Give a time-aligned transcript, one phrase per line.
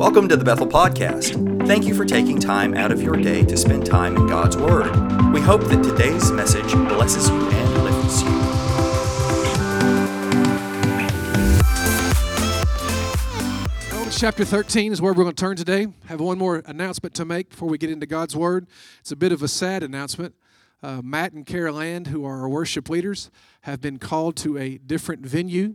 [0.00, 1.66] Welcome to the Bethel Podcast.
[1.66, 4.86] Thank you for taking time out of your day to spend time in God's Word.
[5.30, 8.30] We hope that today's message blesses you and lifts you.
[14.18, 15.88] Chapter 13 is where we're going to turn today.
[15.88, 18.68] I have one more announcement to make before we get into God's Word.
[19.00, 20.34] It's a bit of a sad announcement.
[20.82, 23.30] Uh, Matt and Carol Land, who are our worship leaders,
[23.60, 25.74] have been called to a different venue.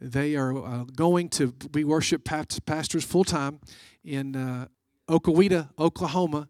[0.00, 3.60] They are uh, going to be worship pastors full time
[4.02, 4.66] in uh,
[5.08, 6.48] Okawita, Oklahoma.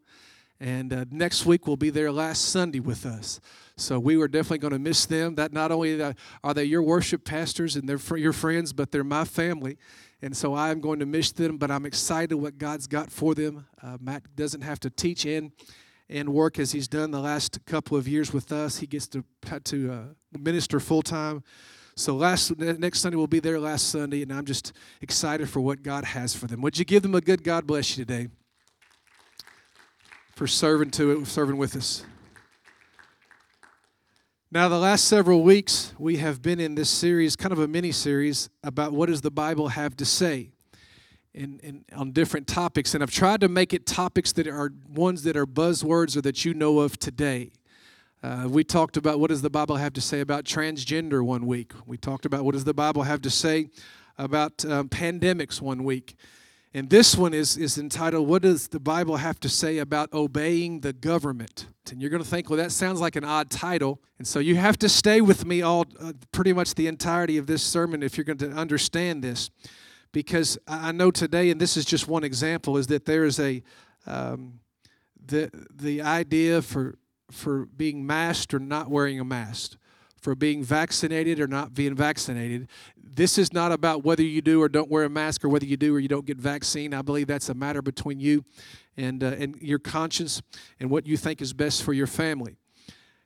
[0.60, 3.40] And uh, next week will be their last Sunday with us.
[3.78, 5.34] So we were definitely going to miss them.
[5.36, 6.00] That not only
[6.44, 9.78] are they your worship pastors and they're your friends, but they're my family.
[10.20, 13.66] And so I'm going to miss them, but I'm excited what God's got for them.
[13.82, 15.52] Uh, Matt doesn't have to teach and
[16.10, 18.78] and work as he's done the last couple of years with us.
[18.78, 19.24] He gets to
[19.64, 20.02] to uh,
[20.38, 21.42] minister full time.
[22.00, 24.72] So last next Sunday will be their last Sunday, and I'm just
[25.02, 26.62] excited for what God has for them.
[26.62, 28.28] Would you give them a good God bless you today
[30.34, 32.06] for serving to serving with us?
[34.50, 37.92] Now, the last several weeks, we have been in this series, kind of a mini
[37.92, 40.52] series, about what does the Bible have to say
[41.34, 42.94] in, in, on different topics.
[42.94, 46.46] And I've tried to make it topics that are ones that are buzzwords or that
[46.46, 47.50] you know of today.
[48.22, 51.72] Uh, we talked about what does the Bible have to say about transgender one week.
[51.86, 53.70] We talked about what does the Bible have to say
[54.18, 56.16] about um, pandemics one week.
[56.74, 60.80] And this one is, is entitled, What Does the Bible Have to Say About Obeying
[60.80, 61.66] the Government?
[61.90, 64.00] And you're going to think, well, that sounds like an odd title.
[64.18, 67.48] And so you have to stay with me all uh, pretty much the entirety of
[67.48, 69.50] this sermon if you're going to understand this.
[70.12, 73.64] Because I know today, and this is just one example, is that there is a,
[74.06, 74.60] um,
[75.26, 76.99] the, the idea for
[77.32, 79.76] for being masked or not wearing a mask,
[80.16, 82.68] for being vaccinated or not being vaccinated.
[82.96, 85.76] This is not about whether you do or don't wear a mask or whether you
[85.76, 86.94] do or you don't get vaccine.
[86.94, 88.44] I believe that's a matter between you
[88.96, 90.42] and, uh, and your conscience
[90.78, 92.56] and what you think is best for your family.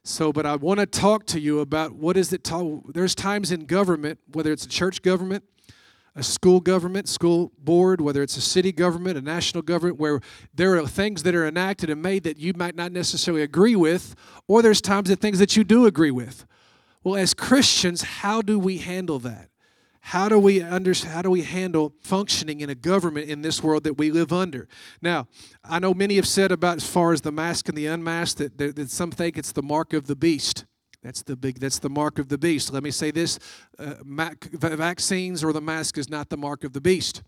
[0.05, 2.45] So, but I want to talk to you about what is it.
[2.45, 5.45] Talk, there's times in government, whether it's a church government,
[6.17, 10.21] a school government, school board, whether it's a city government, a national government, where
[10.55, 14.15] there are things that are enacted and made that you might not necessarily agree with,
[14.47, 16.47] or there's times that things that you do agree with.
[17.03, 19.51] Well, as Christians, how do we handle that?
[20.09, 23.85] How do we under, how do we handle functioning in a government in this world
[23.85, 24.69] that we live under?
[25.01, 25.29] Now,
[25.65, 28.59] I know many have said about as far as the mask and the unmasked that,
[28.59, 30.67] that, that some think it's the mark of the beast.
[31.05, 31.61] That's the big.
[31.61, 32.73] That's the mark of the beast.
[32.73, 33.39] Let me say this:
[33.79, 37.23] uh, vaccines or the mask is not the mark of the beast,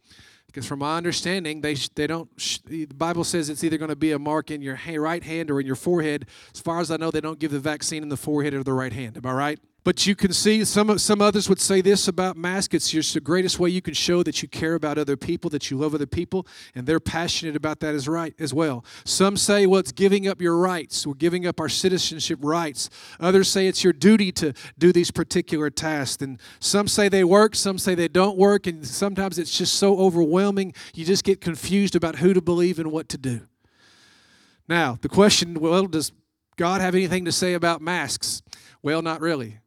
[0.46, 2.30] because from my understanding, they they don't.
[2.64, 5.60] the Bible says it's either going to be a mark in your right hand or
[5.60, 6.24] in your forehead.
[6.54, 8.72] As far as I know, they don't give the vaccine in the forehead or the
[8.72, 9.18] right hand.
[9.18, 9.60] Am I right?
[9.86, 12.74] But you can see some some others would say this about masks.
[12.74, 15.76] It's the greatest way you can show that you care about other people, that you
[15.76, 18.84] love other people, and they're passionate about that as right as well.
[19.04, 21.06] Some say, well, it's giving up your rights.
[21.06, 22.90] We're giving up our citizenship rights.
[23.20, 26.20] Others say it's your duty to do these particular tasks.
[26.20, 30.00] And some say they work, some say they don't work, and sometimes it's just so
[30.00, 33.42] overwhelming you just get confused about who to believe and what to do.
[34.66, 36.10] Now, the question, well, does
[36.56, 38.42] God have anything to say about masks?
[38.82, 39.60] Well, not really.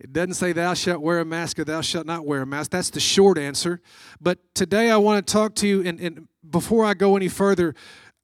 [0.00, 2.72] It doesn't say thou shalt wear a mask or thou shalt not wear a mask.
[2.72, 3.80] That's the short answer.
[4.20, 7.74] But today I want to talk to you, and, and before I go any further,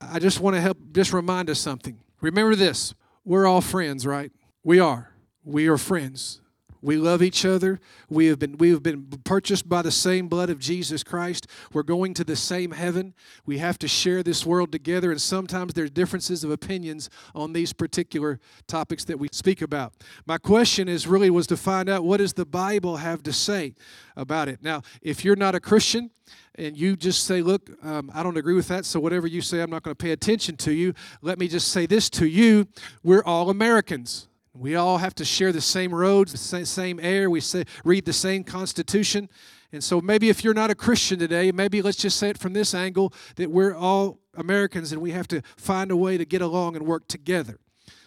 [0.00, 1.98] I just want to help just remind us something.
[2.20, 2.94] Remember this
[3.24, 4.32] we're all friends, right?
[4.64, 5.12] We are.
[5.44, 6.40] We are friends.
[6.82, 7.80] We love each other.
[8.08, 11.46] We have been we have been purchased by the same blood of Jesus Christ.
[11.72, 13.14] We're going to the same heaven.
[13.44, 17.72] We have to share this world together and sometimes there's differences of opinions on these
[17.72, 19.92] particular topics that we speak about.
[20.26, 23.74] My question is really was to find out what does the Bible have to say
[24.16, 24.62] about it.
[24.62, 26.10] Now, if you're not a Christian,
[26.56, 29.60] and you just say, Look, um, I don't agree with that, so whatever you say,
[29.60, 30.94] I'm not going to pay attention to you.
[31.22, 32.68] Let me just say this to you
[33.02, 34.28] we're all Americans.
[34.60, 37.30] We all have to share the same roads, the same air.
[37.30, 39.30] We say, read the same Constitution.
[39.72, 42.52] And so maybe if you're not a Christian today, maybe let's just say it from
[42.52, 46.42] this angle that we're all Americans and we have to find a way to get
[46.42, 47.58] along and work together.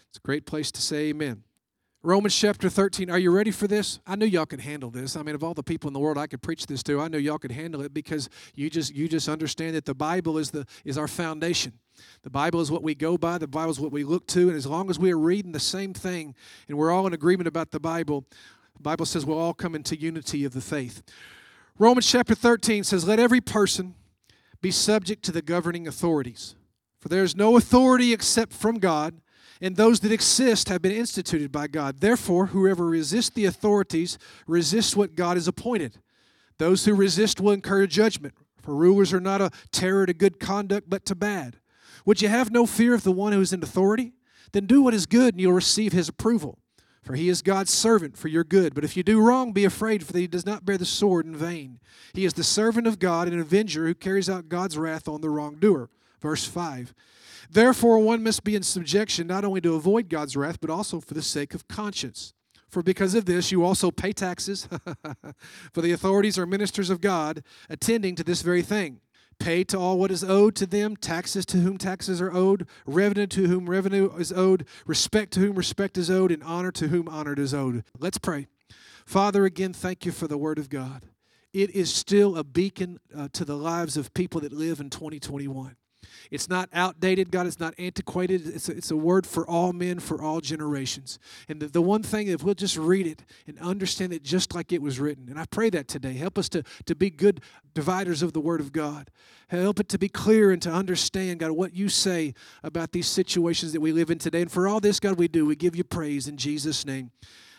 [0.09, 1.41] It's a great place to say amen.
[2.03, 3.09] Romans chapter 13.
[3.09, 3.99] Are you ready for this?
[4.05, 5.15] I knew y'all could handle this.
[5.15, 7.07] I mean, of all the people in the world I could preach this to, I
[7.07, 10.51] knew y'all could handle it because you just you just understand that the Bible is
[10.51, 11.79] the is our foundation.
[12.23, 14.57] The Bible is what we go by, the Bible is what we look to, and
[14.57, 16.35] as long as we are reading the same thing
[16.67, 18.25] and we're all in agreement about the Bible,
[18.75, 21.03] the Bible says we'll all come into unity of the faith.
[21.77, 23.95] Romans chapter 13 says, Let every person
[24.61, 26.55] be subject to the governing authorities.
[26.99, 29.19] For there is no authority except from God,
[29.61, 31.99] and those that exist have been instituted by God.
[31.99, 34.17] Therefore, whoever resists the authorities
[34.47, 35.97] resists what God has appointed.
[36.57, 38.33] Those who resist will incur judgment.
[38.61, 41.57] For rulers are not a terror to good conduct, but to bad.
[42.05, 44.13] Would you have no fear of the one who is in authority?
[44.51, 46.59] Then do what is good, and you'll receive his approval.
[47.01, 48.73] For he is God's servant for your good.
[48.73, 51.35] But if you do wrong, be afraid, for he does not bear the sword in
[51.35, 51.79] vain.
[52.13, 55.29] He is the servant of God, an avenger who carries out God's wrath on the
[55.29, 55.89] wrongdoer.
[56.21, 56.93] Verse 5.
[57.49, 61.13] Therefore, one must be in subjection not only to avoid God's wrath, but also for
[61.13, 62.33] the sake of conscience.
[62.69, 64.67] For because of this, you also pay taxes,
[65.73, 69.01] for the authorities are ministers of God, attending to this very thing.
[69.39, 73.27] Pay to all what is owed to them, taxes to whom taxes are owed, revenue
[73.27, 77.07] to whom revenue is owed, respect to whom respect is owed, and honor to whom
[77.09, 77.83] honor is owed.
[77.99, 78.47] Let's pray.
[79.05, 81.03] Father, again, thank you for the Word of God.
[81.51, 85.75] It is still a beacon uh, to the lives of people that live in 2021.
[86.31, 87.47] It's not outdated, God.
[87.47, 88.47] It's not antiquated.
[88.47, 91.19] It's a, it's a word for all men, for all generations.
[91.47, 94.71] And the, the one thing, if we'll just read it and understand it just like
[94.71, 97.41] it was written, and I pray that today, help us to, to be good
[97.73, 99.09] dividers of the Word of God.
[99.49, 102.33] Help it to be clear and to understand, God, what you say
[102.63, 104.41] about these situations that we live in today.
[104.41, 105.45] And for all this, God, we do.
[105.45, 107.11] We give you praise in Jesus' name.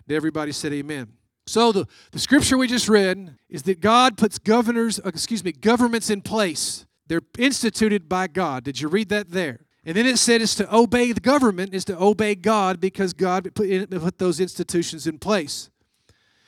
[0.06, 1.12] And everybody said, Amen.
[1.46, 5.52] So the, the scripture we just read is that God puts governors, uh, excuse me,
[5.52, 8.64] governments in place they're instituted by God.
[8.64, 9.66] Did you read that there?
[9.84, 13.54] And then it said it's to obey the government, is to obey God because God
[13.54, 15.68] put, in, put those institutions in place.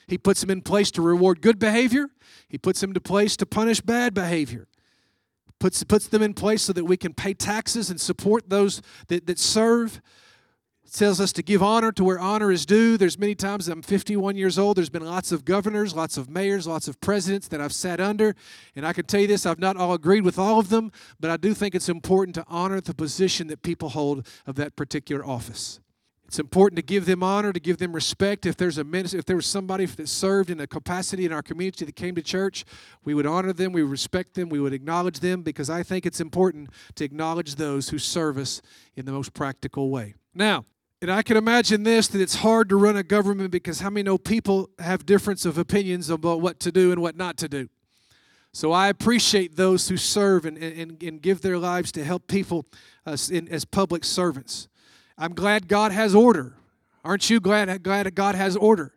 [0.07, 2.09] He puts them in place to reward good behavior.
[2.49, 4.69] He puts them in place to punish bad behavior.
[5.59, 9.27] Puts, puts them in place so that we can pay taxes and support those that,
[9.27, 10.01] that serve
[10.93, 12.97] tells us to give honor to where honor is due.
[12.97, 14.77] There's many times I'm 51 years old.
[14.77, 18.35] There's been lots of governors, lots of mayors, lots of presidents that I've sat under.
[18.75, 21.31] And I can tell you this I've not all agreed with all of them, but
[21.31, 25.25] I do think it's important to honor the position that people hold of that particular
[25.25, 25.81] office.
[26.27, 28.47] It's important to give them honor, to give them respect.
[28.47, 31.43] If there's a minister, if there was somebody that served in a capacity in our
[31.43, 32.65] community that came to church,
[33.05, 36.05] we would honor them, we would respect them, we would acknowledge them because I think
[36.05, 38.61] it's important to acknowledge those who serve us
[38.97, 40.15] in the most practical way.
[40.35, 40.65] Now,
[41.03, 44.05] and I can imagine this that it's hard to run a government because how many
[44.05, 47.69] know people have difference of opinions about what to do and what not to do.
[48.53, 52.65] So I appreciate those who serve and, and, and give their lives to help people
[53.05, 54.69] uh, in, as public servants.
[55.19, 56.55] I'm glad God has order.
[57.05, 58.95] Aren't you glad, glad God has order?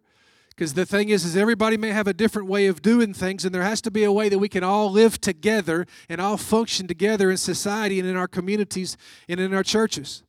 [0.50, 3.54] Because the thing is, is everybody may have a different way of doing things, and
[3.54, 6.88] there has to be a way that we can all live together and all function
[6.88, 8.96] together in society and in our communities
[9.28, 10.24] and in our churches.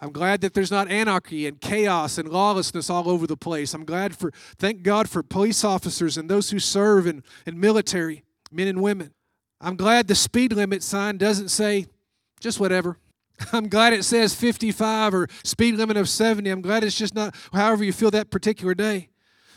[0.00, 3.74] I'm glad that there's not anarchy and chaos and lawlessness all over the place.
[3.74, 8.24] I'm glad for, thank God for police officers and those who serve in, in military,
[8.50, 9.12] men and women.
[9.60, 11.86] I'm glad the speed limit sign doesn't say
[12.40, 12.98] just whatever.
[13.52, 16.50] I'm glad it says 55 or speed limit of 70.
[16.50, 19.08] I'm glad it's just not however you feel that particular day.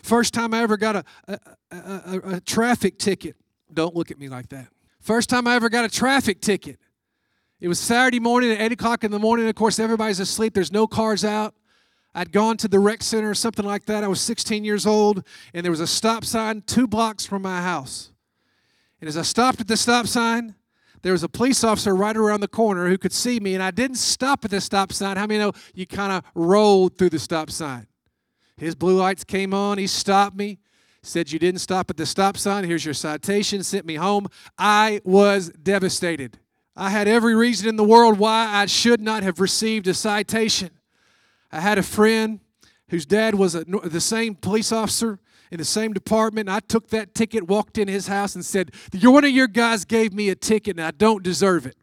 [0.04, 1.40] First time I ever got a, a,
[1.72, 3.36] a, a traffic ticket.
[3.74, 4.68] Don't look at me like that.
[5.02, 6.80] First time I ever got a traffic ticket.
[7.60, 9.48] It was Saturday morning at 8 o'clock in the morning.
[9.48, 10.54] Of course, everybody's asleep.
[10.54, 11.56] There's no cars out.
[12.14, 14.04] I'd gone to the rec center or something like that.
[14.04, 15.24] I was 16 years old,
[15.54, 18.12] and there was a stop sign two blocks from my house.
[19.02, 20.54] And as I stopped at the stop sign,
[21.02, 23.72] there was a police officer right around the corner who could see me, and I
[23.72, 25.18] didn't stop at the stop sign.
[25.18, 27.88] How many know you kind of rolled through the stop sign?
[28.56, 29.80] His blue lights came on.
[29.80, 30.60] He stopped me,
[31.02, 32.64] said, You didn't stop at the stop sign.
[32.66, 34.28] Here's your citation, sent me home.
[34.60, 36.40] I was devastated.
[36.80, 40.70] I had every reason in the world why I should not have received a citation.
[41.52, 42.40] I had a friend
[42.90, 45.20] whose dad was a, the same police officer
[45.50, 46.50] in the same department.
[46.50, 50.14] I took that ticket, walked in his house, and said, One of your guys gave
[50.14, 51.76] me a ticket and I don't deserve it.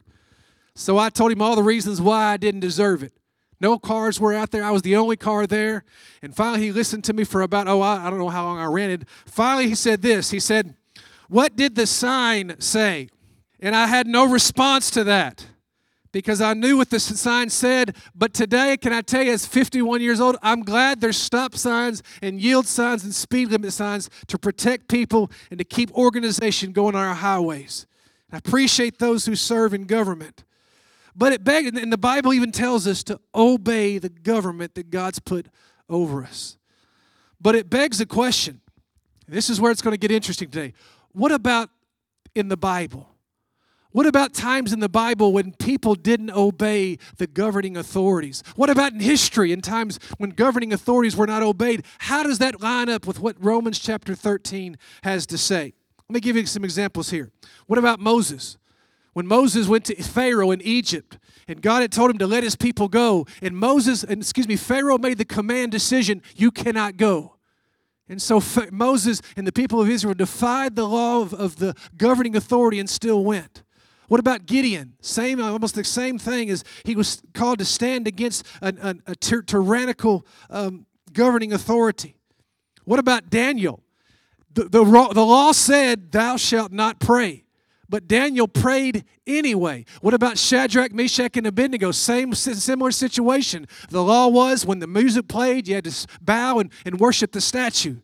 [0.75, 3.11] So I told him all the reasons why I didn't deserve it.
[3.59, 4.63] No cars were out there.
[4.63, 5.83] I was the only car there.
[6.21, 8.59] And finally, he listened to me for about, oh, I, I don't know how long
[8.59, 9.07] I rented.
[9.25, 10.73] Finally, he said this He said,
[11.27, 13.09] What did the sign say?
[13.59, 15.45] And I had no response to that
[16.11, 17.95] because I knew what the sign said.
[18.15, 22.01] But today, can I tell you, as 51 years old, I'm glad there's stop signs
[22.21, 26.95] and yield signs and speed limit signs to protect people and to keep organization going
[26.95, 27.85] on our highways.
[28.31, 30.45] I appreciate those who serve in government.
[31.15, 35.19] But it begs, and the Bible even tells us to obey the government that God's
[35.19, 35.47] put
[35.89, 36.57] over us.
[37.39, 38.61] But it begs a question.
[39.27, 40.73] This is where it's going to get interesting today.
[41.11, 41.69] What about
[42.35, 43.14] in the Bible?
[43.95, 48.43] What about times in the Bible when people didn't obey the governing authorities?
[48.57, 51.85] What about in history in times when governing authorities were not obeyed?
[51.99, 55.75] How does that line up with what Romans chapter 13 has to say?
[56.09, 57.31] Let me give you some examples here.
[57.67, 58.57] What about Moses?
[59.13, 62.57] When Moses went to Pharaoh in Egypt and God had told him to let his
[62.57, 67.37] people go, and Moses, and excuse me, Pharaoh made the command decision, you cannot go.
[68.09, 68.41] And so
[68.73, 72.89] Moses and the people of Israel defied the law of, of the governing authority and
[72.89, 73.61] still went.
[74.07, 74.93] What about Gideon?
[75.01, 79.15] Same, almost the same thing as he was called to stand against an, an, a
[79.15, 82.15] ty- tyrannical um, governing authority.
[82.83, 83.83] What about Daniel?
[84.53, 87.45] The, the, the law said, Thou shalt not pray.
[87.87, 89.85] But Daniel prayed anyway.
[90.01, 91.91] What about Shadrach, Meshach, and Abednego?
[91.91, 93.67] Same similar situation.
[93.89, 97.41] The law was when the music played, you had to bow and, and worship the
[97.41, 97.97] statue.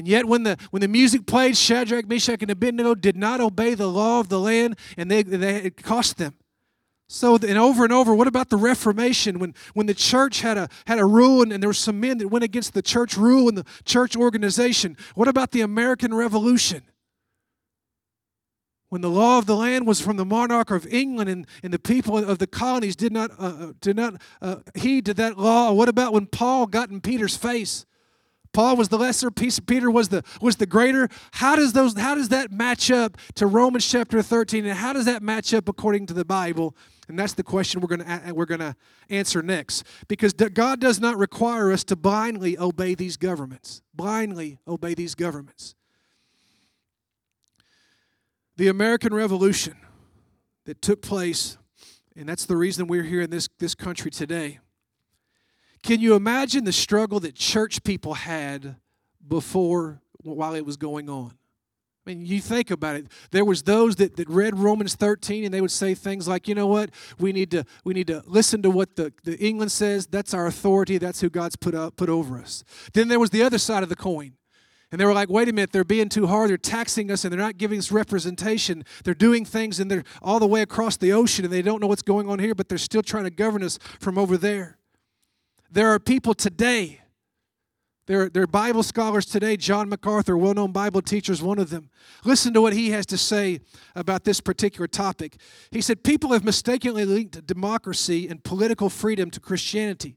[0.00, 3.74] And yet, when the, when the music played, Shadrach, Meshach, and Abednego did not obey
[3.74, 6.32] the law of the land, and they, they, it cost them.
[7.06, 10.70] So, and over and over, what about the Reformation when, when the church had a,
[10.86, 13.46] had a rule and, and there were some men that went against the church rule
[13.46, 14.96] and the church organization?
[15.16, 16.80] What about the American Revolution?
[18.88, 21.78] when the law of the land was from the monarch of England and, and the
[21.78, 25.70] people of the colonies did not, uh, uh did not uh, heed to that law.
[25.72, 27.86] What about when Paul got in Peter's face?
[28.52, 31.08] Paul was the lesser, Peter was the was the greater.
[31.32, 35.04] How does those how does that match up to Romans chapter 13 and how does
[35.04, 36.76] that match up according to the Bible?
[37.08, 38.74] And that's the question we're going to we're going to
[39.08, 43.82] answer next because God does not require us to blindly obey these governments.
[43.94, 45.74] Blindly obey these governments.
[48.56, 49.76] The American Revolution
[50.66, 51.56] that took place,
[52.14, 54.58] and that's the reason we're here in this, this country today.
[55.82, 58.76] Can you imagine the struggle that church people had
[59.26, 61.32] before, while it was going on?
[62.06, 63.08] I mean, you think about it.
[63.30, 66.54] There was those that, that read Romans 13 and they would say things like, you
[66.54, 70.06] know what, we need to we need to listen to what the, the England says.
[70.06, 70.96] That's our authority.
[70.96, 72.64] That's who God's put up put over us.
[72.94, 74.32] Then there was the other side of the coin.
[74.92, 76.50] And they were like, wait a minute, they're being too hard.
[76.50, 78.84] They're taxing us and they're not giving us representation.
[79.04, 81.86] They're doing things and they're all the way across the ocean and they don't know
[81.86, 84.79] what's going on here, but they're still trying to govern us from over there.
[85.72, 87.00] There are people today,
[88.06, 91.70] there, there are Bible scholars today, John MacArthur, well known Bible teacher, is one of
[91.70, 91.90] them.
[92.24, 93.60] Listen to what he has to say
[93.94, 95.36] about this particular topic.
[95.70, 100.16] He said, People have mistakenly linked democracy and political freedom to Christianity.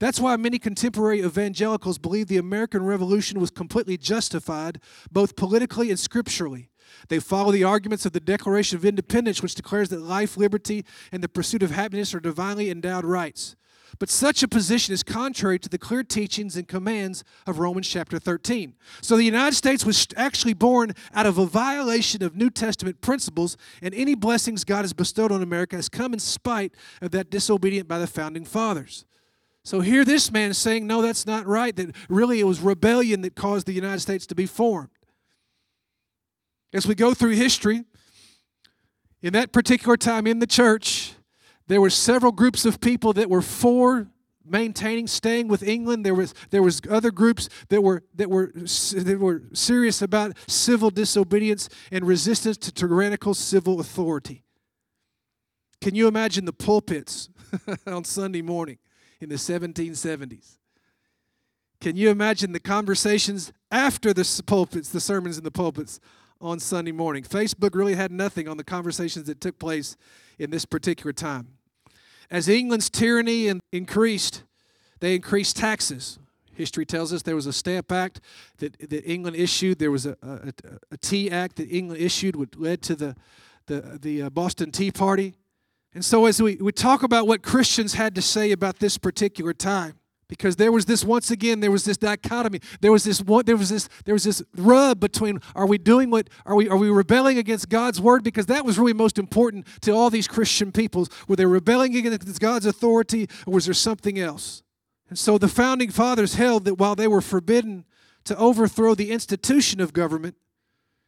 [0.00, 4.80] That's why many contemporary evangelicals believe the American Revolution was completely justified,
[5.12, 6.70] both politically and scripturally.
[7.08, 11.22] They follow the arguments of the Declaration of Independence, which declares that life, liberty, and
[11.22, 13.54] the pursuit of happiness are divinely endowed rights.
[13.98, 18.18] But such a position is contrary to the clear teachings and commands of Romans chapter
[18.18, 18.74] 13.
[19.00, 23.56] So the United States was actually born out of a violation of New Testament principles,
[23.80, 27.88] and any blessings God has bestowed on America has come in spite of that disobedient
[27.88, 29.04] by the founding fathers.
[29.64, 33.22] So here this man is saying, no, that's not right, that really it was rebellion
[33.22, 34.90] that caused the United States to be formed.
[36.72, 37.84] As we go through history,
[39.20, 41.14] in that particular time in the church,
[41.68, 44.08] there were several groups of people that were for
[44.44, 49.18] maintaining staying with England there was there was other groups that were that were that
[49.20, 54.42] were serious about civil disobedience and resistance to tyrannical civil authority
[55.80, 57.28] can you imagine the pulpits
[57.86, 58.78] on Sunday morning
[59.20, 60.58] in the 1770s.
[61.80, 66.00] Can you imagine the conversations after the pulpits, the sermons in the pulpits
[66.40, 67.22] on Sunday morning?
[67.22, 69.96] Facebook really had nothing on the conversations that took place
[70.38, 71.57] in this particular time.
[72.30, 74.42] As England's tyranny increased,
[75.00, 76.18] they increased taxes.
[76.52, 78.20] History tells us there was a Stamp Act
[78.58, 79.78] that, that England issued.
[79.78, 80.52] There was a, a,
[80.90, 83.16] a Tea Act that England issued, which led to the,
[83.66, 85.34] the, the uh, Boston Tea Party.
[85.94, 89.54] And so, as we, we talk about what Christians had to say about this particular
[89.54, 89.94] time,
[90.28, 92.60] because there was this once again there was this dichotomy.
[92.80, 96.10] There was this one there was this there was this rub between are we doing
[96.10, 98.22] what are we are we rebelling against god's word?
[98.22, 101.08] Because that was really most important to all these christian peoples.
[101.26, 104.62] Were they rebelling against god's authority or was there something else?
[105.08, 107.86] And so the founding fathers held that while they were forbidden
[108.24, 110.36] to overthrow the institution of government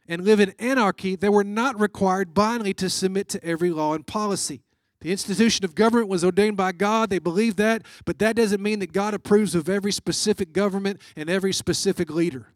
[0.07, 4.07] and live in anarchy they were not required blindly to submit to every law and
[4.07, 4.63] policy
[5.01, 7.09] the institution of government was ordained by God.
[7.09, 11.29] They believe that, but that doesn't mean that God approves of every specific government and
[11.29, 12.47] every specific leader.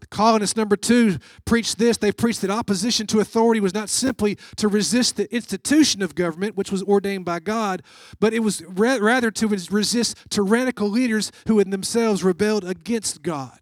[0.00, 1.96] The colonists, number two, preached this.
[1.96, 6.56] They preached that opposition to authority was not simply to resist the institution of government,
[6.56, 7.82] which was ordained by God,
[8.20, 13.58] but it was rather to resist tyrannical leaders who in themselves rebelled against God.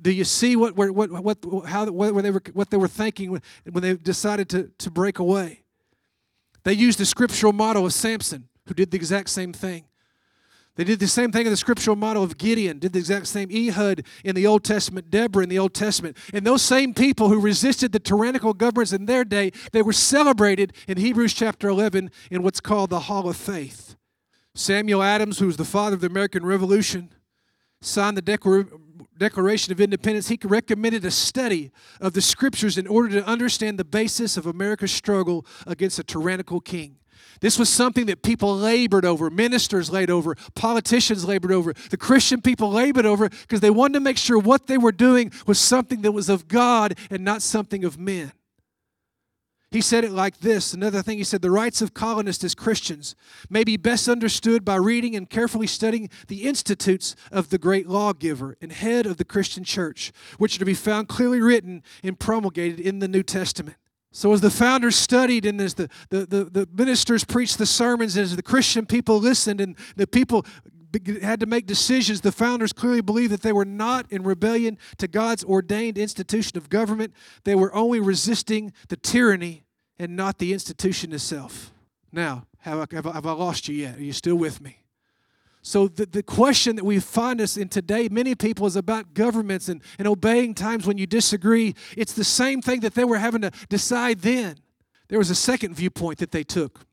[0.00, 3.42] Do you see what, what, what, how, what, they, were, what they were thinking when,
[3.70, 5.62] when they decided to, to break away?
[6.66, 9.84] They used the scriptural model of Samson, who did the exact same thing.
[10.74, 13.52] They did the same thing in the scriptural model of Gideon, did the exact same
[13.52, 16.16] Ehud in the Old Testament, Deborah in the Old Testament.
[16.34, 20.72] And those same people who resisted the tyrannical governments in their day, they were celebrated
[20.88, 23.94] in Hebrews chapter 11 in what's called the Hall of Faith.
[24.56, 27.10] Samuel Adams, who was the father of the American Revolution,
[27.80, 28.66] signed the Declar-
[29.18, 31.70] Declaration of Independence, he recommended a study
[32.00, 36.60] of the scriptures in order to understand the basis of America's struggle against a tyrannical
[36.60, 36.96] king.
[37.40, 42.40] This was something that people labored over, ministers labored over, politicians labored over, the Christian
[42.40, 46.02] people labored over because they wanted to make sure what they were doing was something
[46.02, 48.32] that was of God and not something of men.
[49.72, 50.72] He said it like this.
[50.72, 53.16] Another thing, he said, the rights of colonists as Christians
[53.50, 58.56] may be best understood by reading and carefully studying the institutes of the great lawgiver
[58.60, 62.78] and head of the Christian church, which are to be found clearly written and promulgated
[62.78, 63.76] in the New Testament.
[64.12, 68.16] So, as the founders studied and as the, the, the, the ministers preached the sermons,
[68.16, 70.46] as the Christian people listened and the people
[71.22, 75.08] had to make decisions, the founders clearly believed that they were not in rebellion to
[75.08, 77.14] God's ordained institution of government.
[77.44, 79.64] They were only resisting the tyranny
[79.98, 81.72] and not the institution itself.
[82.12, 83.98] Now, have I, have I, have I lost you yet?
[83.98, 84.78] Are you still with me?
[85.62, 89.68] So the, the question that we find us in today, many people, is about governments
[89.68, 91.74] and, and obeying times when you disagree.
[91.96, 94.58] It's the same thing that they were having to decide then.
[95.08, 96.86] There was a second viewpoint that they took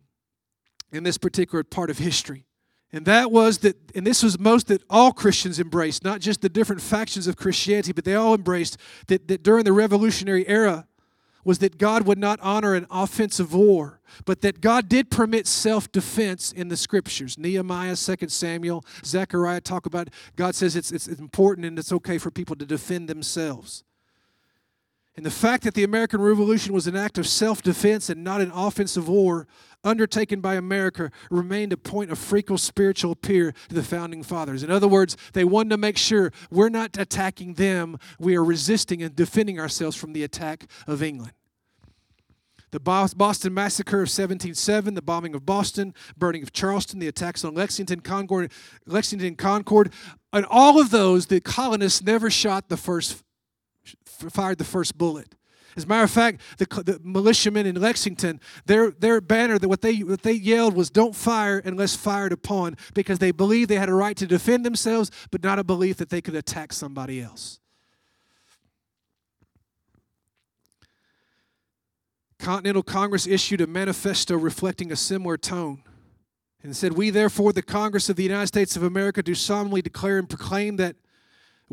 [0.92, 2.46] in this particular part of history.
[2.94, 6.50] And that was that, and this was most that all Christians embraced, not just the
[6.50, 10.86] different factions of Christianity, but they all embraced that, that during the Revolutionary era,
[11.44, 15.92] was that God would not honor an offensive war, but that God did permit self
[15.92, 17.38] defense in the scriptures.
[17.38, 22.32] Nehemiah, 2 Samuel, Zechariah talk about God says it's, it's important and it's okay for
[22.32, 23.84] people to defend themselves.
[25.16, 28.42] And the fact that the American Revolution was an act of self defense and not
[28.42, 29.48] an offensive war
[29.84, 34.64] undertaken by America remained a point of frequent spiritual appeal to the founding fathers.
[34.64, 39.02] In other words, they wanted to make sure we're not attacking them, we are resisting
[39.02, 41.34] and defending ourselves from the attack of England.
[42.72, 47.54] The Boston Massacre of 1707, the bombing of Boston, burning of Charleston, the attacks on
[47.54, 48.52] Lexington, Concord,
[48.88, 49.94] Lexington, Concord,
[50.32, 53.22] and all of those, the colonists never shot the first,
[54.06, 55.36] fired the first bullet.
[55.76, 59.82] As a matter of fact, the, the militiamen in Lexington, their, their banner, that what
[59.82, 63.90] they, what they yelled was, Don't fire unless fired upon, because they believed they had
[63.90, 67.60] a right to defend themselves, but not a belief that they could attack somebody else.
[72.44, 75.82] Continental Congress issued a manifesto reflecting a similar tone
[76.62, 80.18] and said, We therefore, the Congress of the United States of America, do solemnly declare
[80.18, 80.98] and proclaim that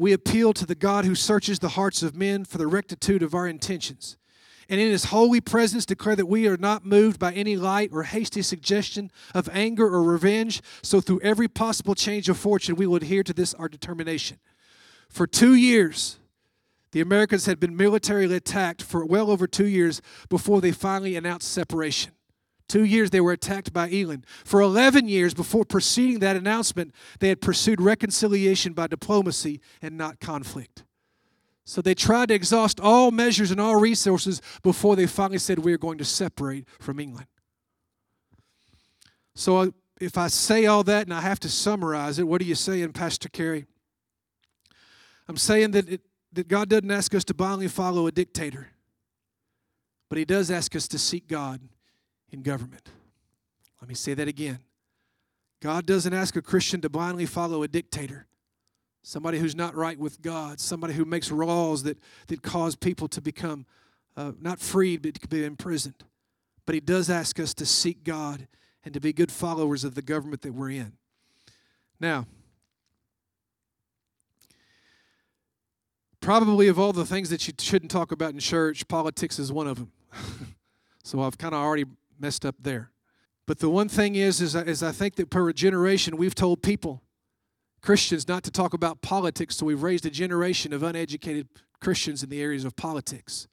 [0.00, 3.34] we appeal to the God who searches the hearts of men for the rectitude of
[3.34, 4.16] our intentions.
[4.68, 8.04] And in his holy presence declare that we are not moved by any light or
[8.04, 10.62] hasty suggestion of anger or revenge.
[10.82, 14.38] So, through every possible change of fortune, we will adhere to this our determination.
[15.08, 16.18] For two years,
[16.92, 21.50] the Americans had been militarily attacked for well over two years before they finally announced
[21.50, 22.12] separation.
[22.70, 24.24] Two years they were attacked by England.
[24.44, 30.20] For 11 years before preceding that announcement, they had pursued reconciliation by diplomacy and not
[30.20, 30.84] conflict.
[31.64, 35.72] So they tried to exhaust all measures and all resources before they finally said, We
[35.72, 37.26] are going to separate from England.
[39.34, 42.44] So uh, if I say all that and I have to summarize it, what are
[42.44, 43.66] you saying, Pastor Kerry?
[45.26, 46.02] I'm saying that, it,
[46.34, 48.68] that God doesn't ask us to blindly follow a dictator,
[50.08, 51.62] but He does ask us to seek God
[52.30, 52.88] in government.
[53.80, 54.60] Let me say that again.
[55.60, 58.26] God doesn't ask a Christian to blindly follow a dictator,
[59.02, 63.20] somebody who's not right with God, somebody who makes laws that, that cause people to
[63.20, 63.66] become
[64.16, 66.02] uh, not freed, but to be imprisoned.
[66.66, 68.48] But He does ask us to seek God
[68.84, 70.92] and to be good followers of the government that we're in.
[71.98, 72.26] Now,
[76.20, 79.66] probably of all the things that you shouldn't talk about in church, politics is one
[79.66, 79.92] of them.
[81.04, 81.84] so I've kind of already
[82.20, 82.90] messed up there.
[83.46, 86.62] But the one thing is, is, is I think that per a generation we've told
[86.62, 87.02] people,
[87.80, 91.48] Christians, not to talk about politics, so we've raised a generation of uneducated
[91.80, 93.48] Christians in the areas of politics.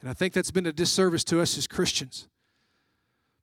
[0.00, 2.28] And I think that's been a disservice to us as Christians.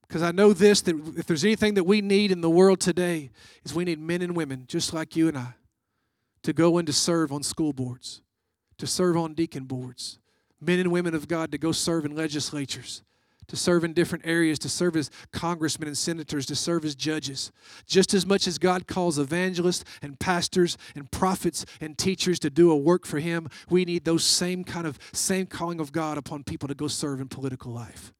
[0.08, 3.30] Because I know this that if there's anything that we need in the world today,
[3.64, 5.54] is we need men and women just like you and I
[6.42, 8.22] to go in to serve on school boards,
[8.78, 10.18] to serve on deacon boards,
[10.60, 13.04] men and women of God to go serve in legislatures,
[13.50, 17.52] to serve in different areas, to serve as congressmen and senators, to serve as judges.
[17.86, 22.72] Just as much as God calls evangelists and pastors and prophets and teachers to do
[22.72, 26.44] a work for Him, we need those same kind of same calling of God upon
[26.44, 28.14] people to go serve in political life.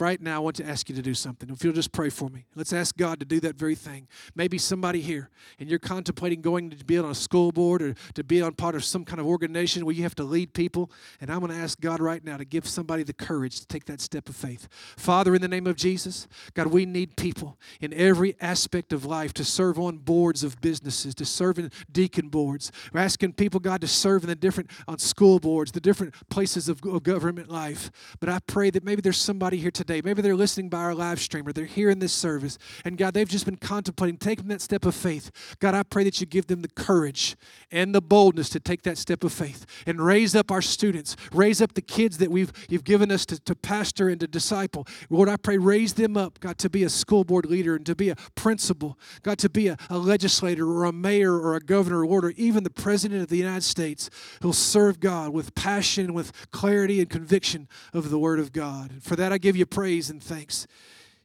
[0.00, 1.48] Right now, I want to ask you to do something.
[1.50, 4.08] If you'll just pray for me, let's ask God to do that very thing.
[4.34, 8.24] Maybe somebody here, and you're contemplating going to be on a school board or to
[8.24, 10.90] be on part of some kind of organization where you have to lead people.
[11.20, 13.84] And I'm going to ask God right now to give somebody the courage to take
[13.84, 14.68] that step of faith.
[14.96, 19.32] Father, in the name of Jesus, God, we need people in every aspect of life
[19.34, 22.72] to serve on boards of businesses, to serve in deacon boards.
[22.92, 26.68] We're asking people, God, to serve in the different on school boards, the different places
[26.68, 27.90] of government life.
[28.18, 30.00] But I pray that maybe there's somebody here today today.
[30.02, 32.58] Maybe they're listening by our live stream or they're here in this service.
[32.84, 35.30] And God, they've just been contemplating taking that step of faith.
[35.60, 37.36] God, I pray that you give them the courage
[37.70, 41.60] and the boldness to take that step of faith and raise up our students, raise
[41.60, 44.86] up the kids that we've you've given us to, to pastor and to disciple.
[45.10, 47.94] Lord, I pray, raise them up, God, to be a school board leader and to
[47.94, 52.06] be a principal, God, to be a, a legislator or a mayor or a governor,
[52.06, 54.08] Lord, or even the president of the United States
[54.40, 58.90] who'll serve God with passion, with clarity and conviction of the Word of God.
[58.90, 60.68] And for that, I give you praise and thanks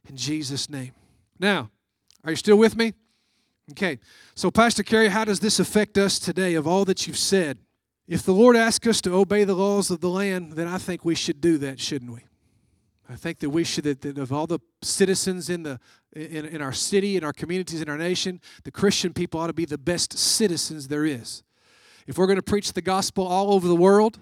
[0.08, 0.90] in Jesus' name.
[1.38, 1.70] Now,
[2.24, 2.94] are you still with me?
[3.70, 4.00] Okay.
[4.34, 7.58] So, Pastor Kerry, how does this affect us today of all that you've said?
[8.08, 11.04] If the Lord asks us to obey the laws of the land, then I think
[11.04, 12.24] we should do that, shouldn't we?
[13.08, 15.78] I think that we should, that, that of all the citizens in, the,
[16.12, 19.52] in, in our city, in our communities, in our nation, the Christian people ought to
[19.52, 21.44] be the best citizens there is.
[22.08, 24.18] If we're going to preach the gospel all over the world,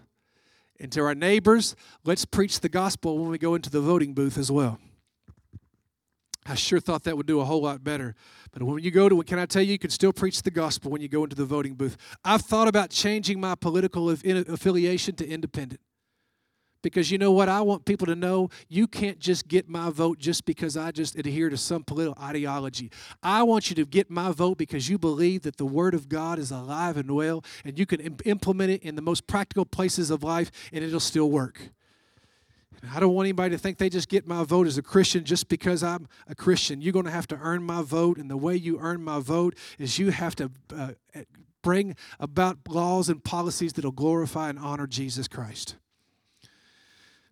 [0.80, 4.38] and to our neighbors, let's preach the gospel when we go into the voting booth
[4.38, 4.78] as well.
[6.46, 8.14] I sure thought that would do a whole lot better.
[8.52, 10.90] But when you go to, can I tell you, you can still preach the gospel
[10.90, 11.96] when you go into the voting booth.
[12.24, 15.80] I've thought about changing my political affiliation to independent.
[16.92, 17.48] Because you know what?
[17.48, 21.16] I want people to know you can't just get my vote just because I just
[21.16, 22.90] adhere to some political ideology.
[23.22, 26.38] I want you to get my vote because you believe that the Word of God
[26.38, 30.22] is alive and well, and you can implement it in the most practical places of
[30.22, 31.60] life, and it'll still work.
[32.92, 35.48] I don't want anybody to think they just get my vote as a Christian just
[35.48, 36.80] because I'm a Christian.
[36.80, 39.56] You're going to have to earn my vote, and the way you earn my vote
[39.78, 40.92] is you have to uh,
[41.62, 45.76] bring about laws and policies that will glorify and honor Jesus Christ.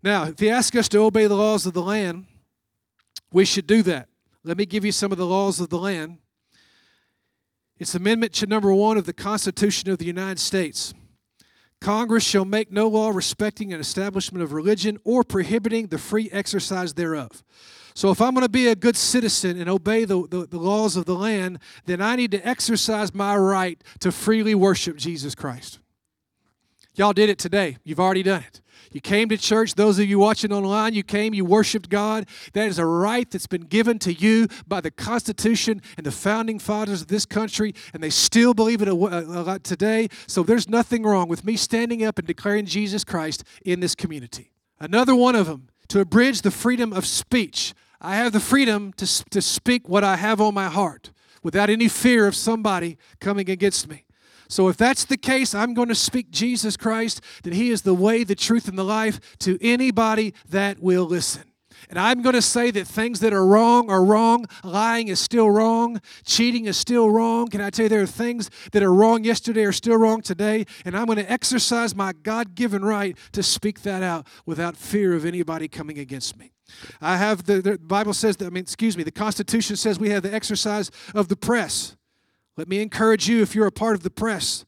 [0.03, 2.27] Now, if he asks us to obey the laws of the land,
[3.33, 4.09] we should do that.
[4.45, 6.19] Let me give you some of the laws of the land.
[7.79, 10.95] It's Amendment to number one of the Constitution of the United States.
[11.81, 16.95] Congress shall make no law respecting an establishment of religion or prohibiting the free exercise
[16.95, 17.43] thereof.
[17.95, 20.97] So, if I'm going to be a good citizen and obey the, the, the, laws
[20.97, 25.79] of the land, then I need to exercise my right to freely worship Jesus Christ.
[26.95, 27.79] Y'all did it today.
[27.85, 28.61] You've already done it.
[28.93, 29.75] You came to church.
[29.75, 32.27] Those of you watching online, you came, you worshiped God.
[32.53, 36.59] That is a right that's been given to you by the Constitution and the founding
[36.59, 40.09] fathers of this country, and they still believe it a, lot today.
[40.27, 44.53] So there's nothing wrong with me standing up and declaring Jesus Christ in this community.
[44.79, 47.75] Another one of them, to abridge the freedom of speech.
[48.01, 51.11] I have the freedom to, to speak what I have on my heart
[51.43, 54.06] without any fear of somebody coming against me.
[54.49, 57.95] So, if that's the case, I'm going to speak Jesus Christ, that He is the
[57.95, 61.45] way, the truth, and the life to anybody that will listen.
[61.89, 64.47] And I'm going to say that things that are wrong are wrong.
[64.65, 66.01] Lying is still wrong.
[66.25, 67.49] Cheating is still wrong.
[67.49, 70.67] Can I tell you there are things that are wrong yesterday are still wrong today?
[70.85, 75.15] And I'm going to exercise my God given right to speak that out without fear
[75.15, 76.53] of anybody coming against me.
[77.01, 80.11] I have the, the Bible says that, I mean, excuse me, the Constitution says we
[80.11, 81.97] have the exercise of the press.
[82.57, 84.65] Let me encourage you if you're a part of the press,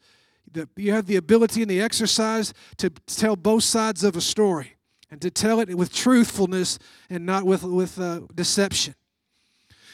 [0.52, 4.76] that you have the ability and the exercise to tell both sides of a story
[5.10, 8.94] and to tell it with truthfulness and not with, with uh, deception.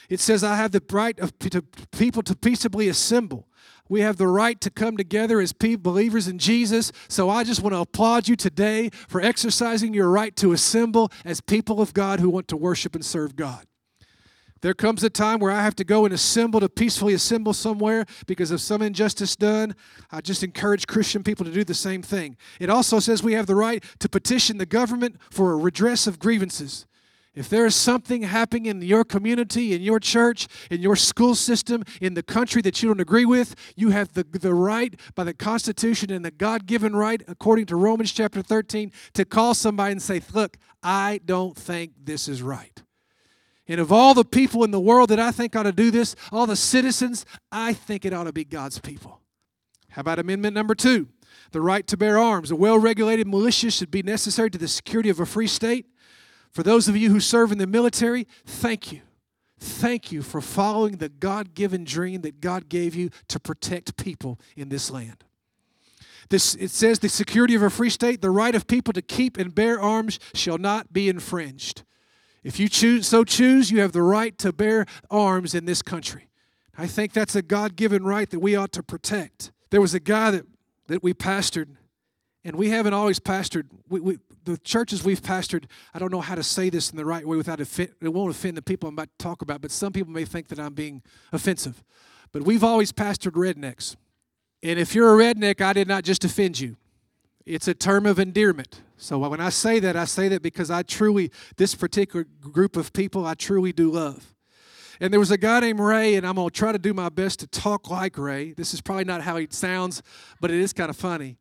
[0.08, 3.48] It says, I have the right of to people to peaceably assemble.
[3.88, 6.90] We have the right to come together as believers in Jesus.
[7.08, 11.40] So I just want to applaud you today for exercising your right to assemble as
[11.40, 13.66] people of God who want to worship and serve God.
[14.64, 18.06] There comes a time where I have to go and assemble to peacefully assemble somewhere
[18.26, 19.74] because of some injustice done.
[20.10, 22.38] I just encourage Christian people to do the same thing.
[22.58, 26.18] It also says we have the right to petition the government for a redress of
[26.18, 26.86] grievances.
[27.34, 31.84] If there is something happening in your community, in your church, in your school system,
[32.00, 35.34] in the country that you don't agree with, you have the, the right by the
[35.34, 40.00] Constitution and the God given right, according to Romans chapter 13, to call somebody and
[40.00, 42.83] say, Look, I don't think this is right.
[43.66, 46.14] And of all the people in the world that I think ought to do this,
[46.30, 49.20] all the citizens, I think it ought to be God's people.
[49.90, 51.08] How about amendment number two?
[51.52, 52.50] The right to bear arms.
[52.50, 55.86] A well regulated militia should be necessary to the security of a free state.
[56.50, 59.00] For those of you who serve in the military, thank you.
[59.58, 64.38] Thank you for following the God given dream that God gave you to protect people
[64.56, 65.24] in this land.
[66.28, 69.36] This, it says the security of a free state, the right of people to keep
[69.36, 71.82] and bear arms shall not be infringed.
[72.44, 76.28] If you choose, so choose, you have the right to bear arms in this country.
[76.76, 79.50] I think that's a God given right that we ought to protect.
[79.70, 80.44] There was a guy that,
[80.88, 81.68] that we pastored,
[82.44, 83.64] and we haven't always pastored.
[83.88, 87.06] We, we, the churches we've pastored, I don't know how to say this in the
[87.06, 89.70] right way without offend, it won't offend the people I'm about to talk about, but
[89.70, 91.02] some people may think that I'm being
[91.32, 91.82] offensive.
[92.30, 93.96] But we've always pastored rednecks.
[94.62, 96.76] And if you're a redneck, I did not just offend you.
[97.46, 98.82] It's a term of endearment.
[98.96, 102.92] So when I say that, I say that because I truly, this particular group of
[102.92, 104.34] people, I truly do love.
[105.00, 107.08] And there was a guy named Ray, and I'm going to try to do my
[107.08, 108.52] best to talk like Ray.
[108.52, 110.02] This is probably not how he sounds,
[110.40, 111.36] but it is kind of funny.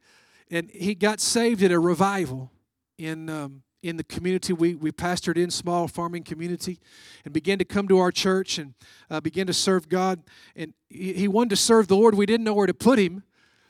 [0.49, 2.51] And he got saved at a revival
[2.97, 6.79] in, um, in the community we, we pastored in, small farming community,
[7.25, 8.73] and began to come to our church and
[9.09, 10.23] uh, began to serve God.
[10.55, 12.15] And he, he wanted to serve the Lord.
[12.15, 13.23] We didn't know where to put him,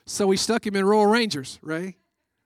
[0.05, 1.95] so we stuck him in Royal Rangers, right?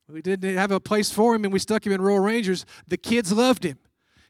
[0.10, 2.66] We didn't have a place for him, and we stuck him in Royal Rangers.
[2.88, 3.78] The kids loved him.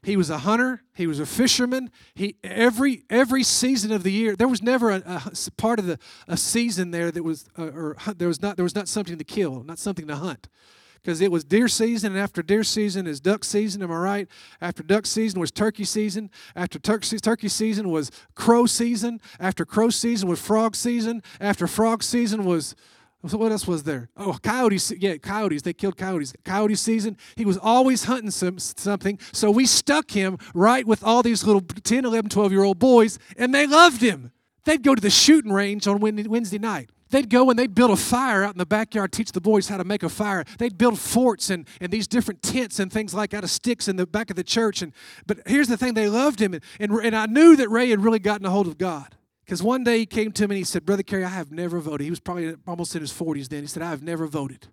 [0.02, 0.82] He was a hunter.
[0.94, 1.90] He was a fisherman.
[2.14, 5.98] He every every season of the year there was never a, a part of the
[6.26, 9.24] a season there that was uh, or there was not there was not something to
[9.24, 10.48] kill, not something to hunt,
[10.94, 13.82] because it was deer season, and after deer season is duck season.
[13.82, 14.28] Am I right?
[14.60, 16.30] After duck season was turkey season.
[16.56, 19.20] After turkey turkey season was crow season.
[19.38, 21.22] After crow season was frog season.
[21.40, 22.74] After frog season was
[23.22, 24.10] what else was there?
[24.16, 24.92] Oh, coyotes.
[24.96, 25.62] Yeah, coyotes.
[25.62, 26.32] They killed coyotes.
[26.44, 27.16] Coyote season.
[27.36, 29.18] He was always hunting some, something.
[29.32, 33.18] So we stuck him right with all these little 10, 11, 12 year old boys,
[33.36, 34.30] and they loved him.
[34.64, 36.90] They'd go to the shooting range on Wednesday night.
[37.10, 39.78] They'd go and they'd build a fire out in the backyard, teach the boys how
[39.78, 40.44] to make a fire.
[40.58, 43.96] They'd build forts and, and these different tents and things like out of sticks in
[43.96, 44.82] the back of the church.
[44.82, 44.92] And
[45.26, 46.54] But here's the thing they loved him.
[46.54, 49.16] And, and, and I knew that Ray had really gotten a hold of God.
[49.48, 51.80] Because one day he came to me and he said, Brother Kerry, I have never
[51.80, 52.04] voted.
[52.04, 53.62] He was probably almost in his 40s then.
[53.62, 54.66] He said, I have never voted.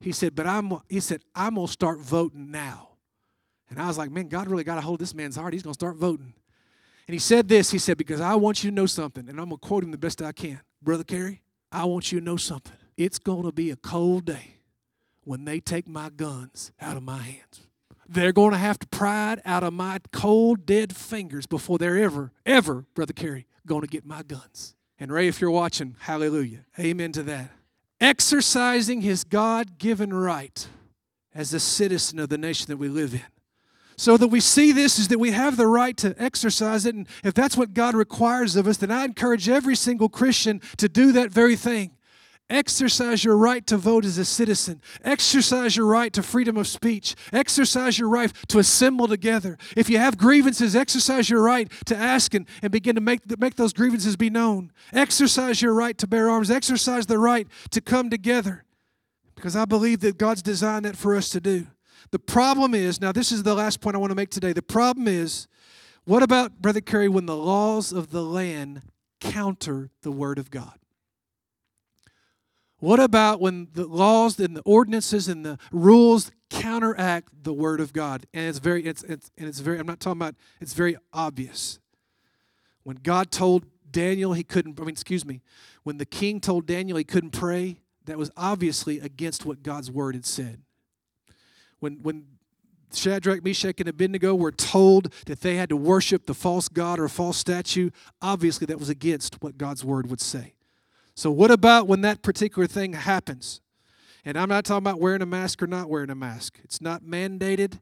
[0.00, 2.90] He said, but I'm, he said, I'm to start voting now.
[3.70, 5.54] And I was like, man, God really got a hold of this man's heart.
[5.54, 6.34] He's to start voting.
[7.08, 9.48] And he said this, he said, because I want you to know something, and I'm
[9.48, 10.60] to quote him the best I can.
[10.82, 12.76] Brother Kerry, I want you to know something.
[12.98, 14.56] It's to be a cold day
[15.24, 17.66] when they take my guns out of my hands.
[18.08, 21.98] They're going to have to pry it out of my cold, dead fingers before they're
[21.98, 24.74] ever, ever, Brother Kerry, going to get my guns.
[24.98, 26.64] And Ray, if you're watching, hallelujah.
[26.78, 27.50] Amen to that.
[28.00, 30.66] Exercising his God given right
[31.34, 33.22] as a citizen of the nation that we live in.
[33.96, 36.94] So that we see this is that we have the right to exercise it.
[36.94, 40.88] And if that's what God requires of us, then I encourage every single Christian to
[40.88, 41.92] do that very thing.
[42.52, 44.82] Exercise your right to vote as a citizen.
[45.02, 47.14] Exercise your right to freedom of speech.
[47.32, 49.56] Exercise your right to assemble together.
[49.74, 53.56] If you have grievances, exercise your right to ask and, and begin to make, make
[53.56, 54.70] those grievances be known.
[54.92, 56.50] Exercise your right to bear arms.
[56.50, 58.64] Exercise the right to come together.
[59.34, 61.68] Because I believe that God's designed that for us to do.
[62.10, 64.52] The problem is now, this is the last point I want to make today.
[64.52, 65.48] The problem is
[66.04, 68.82] what about, Brother Kerry, when the laws of the land
[69.20, 70.81] counter the Word of God?
[72.82, 77.92] What about when the laws and the ordinances and the rules counteract the word of
[77.92, 78.26] God?
[78.34, 81.78] And it's very, it's, it's, and it's very, I'm not talking about, it's very obvious.
[82.82, 85.42] When God told Daniel he couldn't, I mean, excuse me,
[85.84, 90.16] when the king told Daniel he couldn't pray, that was obviously against what God's word
[90.16, 90.60] had said.
[91.78, 92.24] When, when
[92.92, 97.04] Shadrach, Meshach, and Abednego were told that they had to worship the false god or
[97.04, 97.90] a false statue,
[98.20, 100.54] obviously that was against what God's word would say.
[101.14, 103.60] So, what about when that particular thing happens?
[104.24, 106.58] And I'm not talking about wearing a mask or not wearing a mask.
[106.62, 107.80] It's not mandated,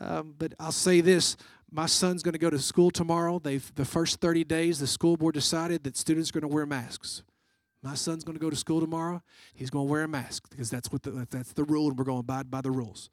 [0.00, 1.36] um, but I'll say this.
[1.70, 3.38] My son's going to go to school tomorrow.
[3.38, 6.66] They've the first 30 days, the school board decided that students are going to wear
[6.66, 7.22] masks.
[7.82, 9.22] My son's going to go to school tomorrow.
[9.54, 12.04] He's going to wear a mask because that's what the, that's the rule, and we're
[12.04, 13.10] going to abide by the rules.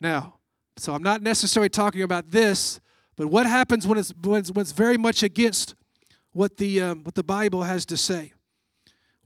[0.00, 0.34] Now,
[0.76, 2.80] so I'm not necessarily talking about this,
[3.16, 5.74] but what happens when it's when it's, when it's very much against
[6.32, 8.33] what the um, what the Bible has to say?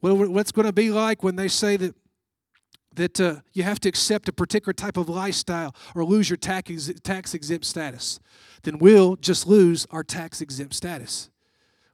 [0.00, 1.94] Well, what's going to be like when they say that
[2.94, 6.90] that uh, you have to accept a particular type of lifestyle or lose your tax,
[7.02, 8.18] tax exempt status?
[8.62, 11.30] Then we'll just lose our tax exempt status.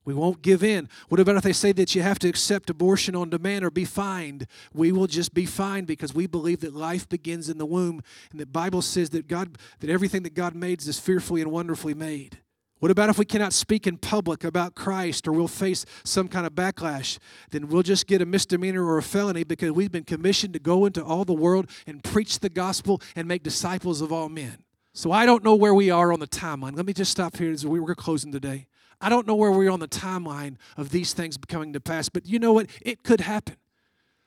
[0.05, 0.89] We won't give in.
[1.09, 3.87] What about if they say that you have to accept abortion on demand or be
[3.87, 4.47] fined?
[4.75, 8.39] We will just be fined because we believe that life begins in the womb and
[8.39, 12.39] the Bible says that God that everything that God made is fearfully and wonderfully made.
[12.81, 16.47] What about if we cannot speak in public about Christ or we'll face some kind
[16.47, 17.19] of backlash?
[17.51, 20.85] Then we'll just get a misdemeanor or a felony because we've been commissioned to go
[20.85, 24.59] into all the world and preach the gospel and make disciples of all men.
[24.93, 26.77] So I don't know where we are on the timeline.
[26.77, 28.67] Let me just stop here as we're closing today.
[29.01, 32.09] I don't know where we are on the timeline of these things coming to pass,
[32.09, 32.69] but you know what?
[32.81, 33.57] It could happen.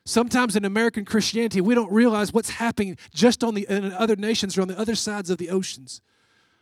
[0.04, 4.56] Sometimes in American Christianity, we don't realize what's happening just on the in other nations
[4.56, 6.00] or on the other sides of the oceans.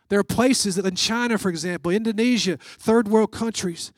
[0.09, 3.91] There are places in China, for example, Indonesia, third world countries,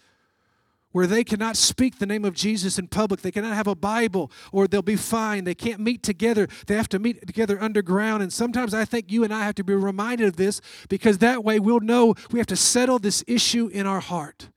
[0.91, 3.22] where they cannot speak the name of Jesus in public.
[3.22, 5.45] They cannot have a Bible or they'll be fined.
[5.45, 6.48] They can't meet together.
[6.65, 8.24] They have to meet together underground.
[8.24, 11.43] And sometimes I think you and I have to be reminded of this because that
[11.43, 14.50] way we'll know we have to settle this issue in our heart.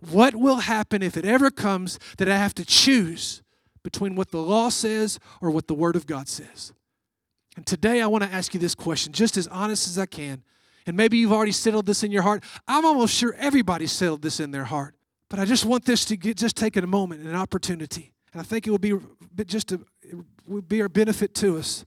[0.00, 3.42] What will happen if it ever comes that I have to choose
[3.82, 6.74] between what the law says or what the Word of God says?
[7.56, 10.42] And today I want to ask you this question, just as honest as I can.
[10.86, 12.44] And maybe you've already settled this in your heart.
[12.68, 14.94] I'm almost sure everybody settled this in their heart.
[15.30, 18.12] But I just want this to get just take a moment and an opportunity.
[18.32, 18.94] And I think it will be
[19.46, 19.80] just a,
[20.46, 21.84] would be a benefit to us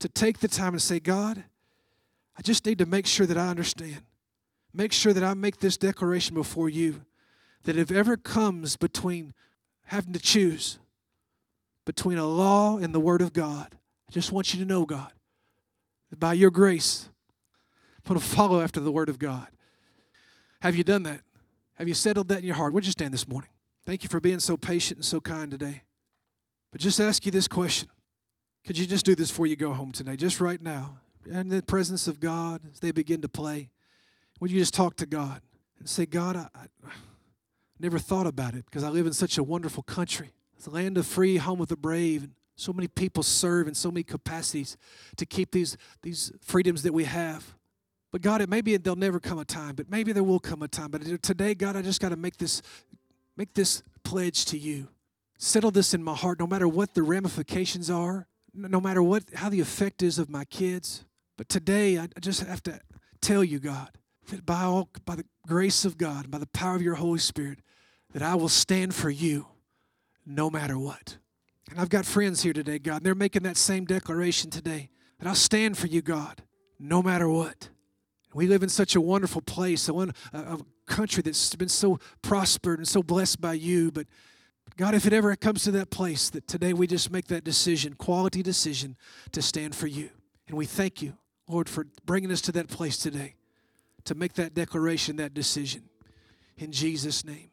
[0.00, 1.44] to take the time and say, God,
[2.36, 4.02] I just need to make sure that I understand.
[4.72, 7.02] Make sure that I make this declaration before you
[7.64, 9.34] that if ever comes between
[9.84, 10.78] having to choose
[11.84, 13.68] between a law and the Word of God,
[14.08, 15.12] I just want you to know, God,
[16.16, 17.08] by your grace,
[18.04, 19.48] I'm going to follow after the Word of God.
[20.62, 21.20] Have you done that?
[21.74, 22.72] Have you settled that in your heart?
[22.72, 23.50] Would you stand this morning?
[23.86, 25.82] Thank you for being so patient and so kind today.
[26.72, 27.88] But just ask you this question.
[28.66, 30.98] Could you just do this before you go home today, just right now?
[31.26, 33.70] In the presence of God, as they begin to play,
[34.40, 35.40] would you just talk to God
[35.78, 36.90] and say, God, I, I
[37.78, 40.32] never thought about it because I live in such a wonderful country.
[40.56, 43.74] It's a land of free, home of the brave, and so many people serve in
[43.74, 44.76] so many capacities
[45.16, 47.54] to keep these, these freedoms that we have.
[48.12, 50.68] But God, it maybe there'll never come a time, but maybe there will come a
[50.68, 50.90] time.
[50.90, 52.62] But today, God, I just got to make this
[53.36, 54.88] make this pledge to you.
[55.38, 59.48] Settle this in my heart, no matter what the ramifications are, no matter what how
[59.48, 61.04] the effect is of my kids.
[61.36, 62.80] But today, I just have to
[63.20, 63.90] tell you, God,
[64.30, 67.60] that by all by the grace of God, by the power of your Holy Spirit,
[68.12, 69.46] that I will stand for you,
[70.26, 71.16] no matter what.
[71.70, 74.90] And I've got friends here today, God, and they're making that same declaration today.
[75.20, 76.42] That I'll stand for you, God,
[76.78, 77.68] no matter what.
[78.34, 79.92] We live in such a wonderful place, a,
[80.32, 83.92] a, country that's been so prospered and so blessed by you.
[83.92, 84.06] But
[84.76, 87.94] God, if it ever comes to that place, that today we just make that decision,
[87.94, 88.96] quality decision,
[89.30, 90.10] to stand for you.
[90.48, 91.16] And we thank you,
[91.46, 93.34] Lord, for bringing us to that place today
[94.04, 95.82] to make that declaration, that decision.
[96.56, 97.50] In Jesus' name.